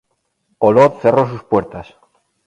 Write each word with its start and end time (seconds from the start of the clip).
Olot 0.61 0.99
cerró 1.03 1.29
sus 1.29 1.43
puertas. 1.43 1.95